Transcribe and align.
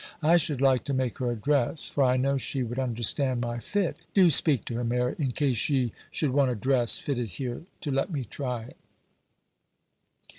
I 0.23 0.37
should 0.37 0.61
like 0.61 0.83
to 0.85 0.95
make 0.95 1.19
her 1.19 1.29
a 1.29 1.35
dress, 1.35 1.87
for 1.87 2.03
I 2.03 2.17
know 2.17 2.35
she 2.35 2.63
would 2.63 2.79
understand 2.79 3.39
my 3.41 3.59
fit; 3.59 3.97
do 4.15 4.31
speak 4.31 4.65
to 4.65 4.73
her, 4.77 4.83
Mary, 4.83 5.13
in 5.19 5.31
case 5.31 5.57
she 5.57 5.93
should 6.09 6.31
want 6.31 6.49
a 6.49 6.55
dress 6.55 6.97
fitted 6.97 7.29
here, 7.33 7.65
to 7.81 7.91
let 7.91 8.09
me 8.09 8.23
try 8.25 8.63
it. 8.63 8.77